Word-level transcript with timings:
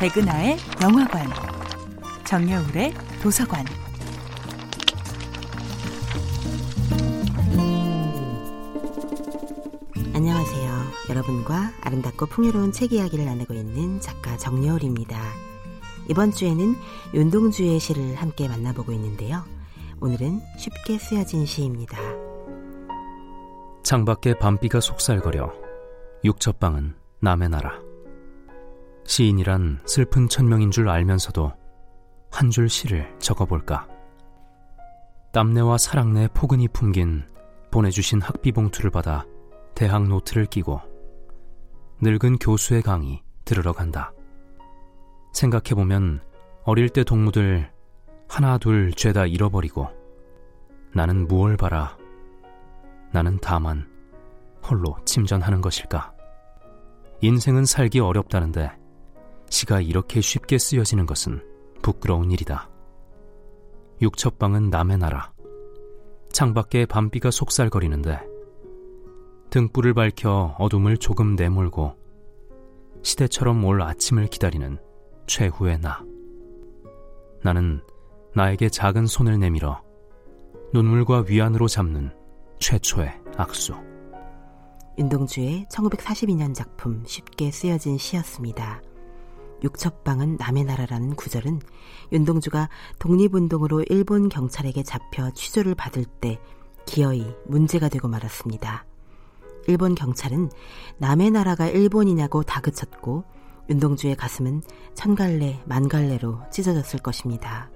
백은하의 0.00 0.56
영화관, 0.82 1.28
정여울의 2.24 2.94
도서관. 3.22 3.66
안녕하세요. 10.14 10.70
여러분과 11.10 11.72
아름답고 11.82 12.26
풍요로운 12.26 12.72
책 12.72 12.94
이야기를 12.94 13.26
나누고 13.26 13.52
있는 13.52 14.00
작가 14.00 14.38
정여울입니다. 14.38 15.20
이번 16.08 16.32
주에는 16.32 16.76
윤동주의 17.12 17.78
시를 17.78 18.14
함께 18.14 18.48
만나보고 18.48 18.92
있는데요. 18.92 19.44
오늘은 20.00 20.40
쉽게 20.56 20.98
쓰여진 20.98 21.44
시입니다. 21.44 21.98
창밖에 23.90 24.38
밤비가 24.38 24.78
속살거려 24.78 25.52
육첩방은 26.22 26.94
남의 27.18 27.48
나라. 27.48 27.80
시인이란 29.04 29.80
슬픈 29.84 30.28
천명인 30.28 30.70
줄 30.70 30.88
알면서도 30.88 31.52
한 32.30 32.50
줄 32.52 32.68
시를 32.68 33.12
적어볼까. 33.18 33.88
땀내와 35.32 35.76
사랑내 35.76 36.28
포근히 36.32 36.68
품긴 36.68 37.24
보내주신 37.72 38.20
학비 38.20 38.52
봉투를 38.52 38.92
받아 38.92 39.26
대학 39.74 40.06
노트를 40.06 40.46
끼고 40.46 40.80
늙은 42.00 42.36
교수의 42.38 42.82
강의 42.82 43.24
들으러 43.44 43.72
간다. 43.72 44.12
생각해보면 45.32 46.20
어릴 46.62 46.90
때 46.90 47.02
동무들 47.02 47.68
하나 48.28 48.56
둘 48.56 48.92
죄다 48.92 49.26
잃어버리고 49.26 49.88
나는 50.94 51.26
무얼 51.26 51.56
바라 51.56 51.98
나는 53.12 53.38
다만 53.40 53.88
홀로 54.62 54.96
침전하는 55.04 55.60
것일까? 55.60 56.14
인생은 57.22 57.64
살기 57.64 58.00
어렵다는데 58.00 58.70
시가 59.48 59.80
이렇게 59.80 60.20
쉽게 60.20 60.58
쓰여지는 60.58 61.06
것은 61.06 61.42
부끄러운 61.82 62.30
일이다. 62.30 62.70
육첩방은 64.00 64.70
남의 64.70 64.98
나라. 64.98 65.32
창밖에 66.32 66.86
밤비가 66.86 67.30
속살거리는데 67.30 68.20
등불을 69.50 69.94
밝혀 69.94 70.54
어둠을 70.58 70.96
조금 70.96 71.34
내몰고 71.34 71.96
시대처럼 73.02 73.64
올 73.64 73.82
아침을 73.82 74.28
기다리는 74.28 74.78
최후의 75.26 75.80
나. 75.80 76.04
나는 77.42 77.82
나에게 78.34 78.68
작은 78.68 79.06
손을 79.06 79.38
내밀어 79.40 79.82
눈물과 80.72 81.24
위안으로 81.28 81.66
잡는 81.66 82.12
최초의 82.60 83.10
악수. 83.36 83.74
윤동주의 84.98 85.66
1942년 85.70 86.54
작품 86.54 87.02
쉽게 87.06 87.50
쓰여진 87.50 87.96
시였습니다. 87.96 88.82
육첩방은 89.64 90.36
남의 90.36 90.64
나라라는 90.64 91.16
구절은 91.16 91.60
윤동주가 92.12 92.68
독립운동으로 92.98 93.84
일본 93.88 94.28
경찰에게 94.28 94.82
잡혀 94.82 95.30
취조를 95.30 95.74
받을 95.74 96.04
때 96.04 96.38
기어이 96.84 97.26
문제가 97.46 97.88
되고 97.88 98.08
말았습니다. 98.08 98.84
일본 99.66 99.94
경찰은 99.94 100.50
남의 100.98 101.30
나라가 101.30 101.66
일본이냐고 101.66 102.42
다그쳤고 102.42 103.24
윤동주의 103.70 104.16
가슴은 104.16 104.62
천갈래 104.94 105.62
만갈래로 105.64 106.42
찢어졌을 106.50 107.00
것입니다. 107.00 107.70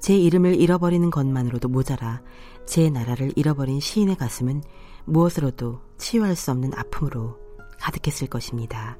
제 0.00 0.16
이름을 0.16 0.60
잃어버리는 0.60 1.10
것만으로도 1.10 1.68
모자라 1.68 2.22
제 2.66 2.90
나라를 2.90 3.32
잃어버린 3.36 3.80
시인의 3.80 4.16
가슴은 4.16 4.62
무엇으로도 5.04 5.80
치유할 5.96 6.36
수 6.36 6.50
없는 6.50 6.72
아픔으로 6.74 7.38
가득했을 7.80 8.28
것입니다. 8.28 8.98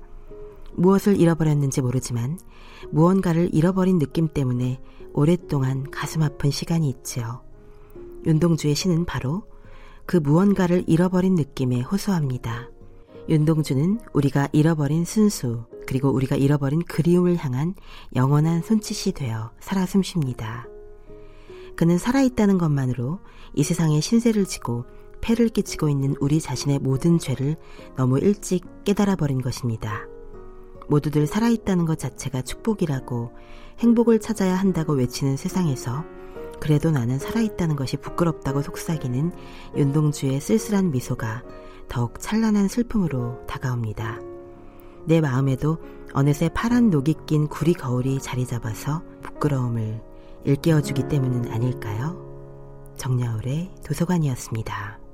무엇을 0.75 1.21
잃어버렸는지 1.21 1.83
모르지만 1.83 2.39
무언가를 2.91 3.51
잃어버린 3.53 3.99
느낌 3.99 4.29
때문에 4.29 4.81
오랫동안 5.13 5.91
가슴 5.91 6.23
아픈 6.23 6.51
시간이 6.51 6.89
있지요. 6.89 7.43
윤동주의 8.27 8.75
시는 8.75 9.05
바로 9.05 9.43
그 10.07 10.17
무언가를 10.17 10.85
잃어버린 10.87 11.35
느낌에 11.35 11.81
호소합니다. 11.83 12.71
윤동주는 13.29 14.01
우리가 14.15 14.49
잃어버린 14.53 15.05
순수, 15.05 15.67
그리고 15.87 16.11
우리가 16.11 16.37
잃어버린 16.37 16.83
그리움을 16.83 17.37
향한 17.37 17.75
영원한 18.15 18.63
손짓이 18.63 19.13
되어 19.13 19.53
살아 19.61 19.85
숨쉽니다. 19.85 20.67
그는 21.79 21.97
살아있다는 21.97 22.59
것만으로 22.59 23.21
이 23.55 23.63
세상에 23.63 24.01
신세를 24.01 24.47
지고 24.47 24.85
폐를 25.21 25.49
끼치고 25.49 25.89
있는 25.89 26.17
우리 26.19 26.41
자신의 26.41 26.81
모든 26.81 27.21
죄를 27.21 27.55
너무 27.97 28.19
일찍 28.19 28.65
깨달아 28.83 29.15
버린 29.15 29.41
것입니다. 29.41 30.09
모두들 30.89 31.29
살아있다는 31.29 31.85
것 31.85 31.97
자체가 31.97 32.43
축복이라고 32.43 33.31
행복을 33.79 34.19
찾아야 34.19 34.57
한다고 34.57 34.95
외치는 34.95 35.37
세상에서 35.37 36.05
그래도 36.59 36.91
나는 36.91 37.21
살아있다는 37.21 37.77
것이 37.77 37.97
부끄럽다고 37.97 38.61
속삭이는 38.61 39.31
윤동주의 39.77 40.41
쓸쓸한 40.41 40.91
미소가 40.91 41.45
더욱 41.89 42.19
찬란한 42.19 42.67
슬픔으로 42.67 43.47
다가옵니다. 43.47 44.19
내 45.07 45.21
마음에도 45.21 45.79
어느새 46.13 46.49
파란 46.49 46.91
녹이 46.91 47.15
낀 47.27 47.47
구리 47.47 47.73
거울이 47.73 48.19
자리 48.19 48.47
잡아서 48.47 49.05
부끄러움을 49.23 50.08
일깨워주기 50.45 51.09
때문은 51.09 51.51
아닐까요? 51.53 52.17
정야울의 52.97 53.71
도서관이었습니다. 53.85 55.08